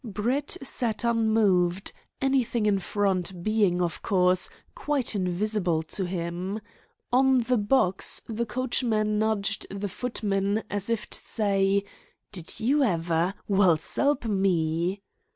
Brett 0.03 0.57
sat 0.63 1.03
unmoved, 1.03 1.91
anything 2.19 2.65
in 2.65 2.79
front 2.79 3.43
being, 3.43 3.83
of 3.83 4.01
course, 4.01 4.49
quite 4.73 5.13
invisible 5.13 5.83
to 5.83 6.05
him. 6.05 6.59
On 7.13 7.41
the 7.41 7.57
box 7.57 8.23
the 8.27 8.47
coachman 8.47 9.19
nudged 9.19 9.67
the 9.69 9.87
footman, 9.87 10.63
as 10.71 10.89
if 10.89 11.07
to 11.11 11.19
say: 11.19 11.83
"Did 12.31 12.59
you 12.59 12.81
ever! 12.81 13.35
Well, 13.47 13.77
s'elp 13.77 14.25
me!" 14.25 15.03